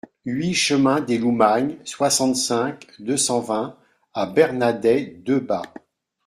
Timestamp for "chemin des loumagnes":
0.55-1.77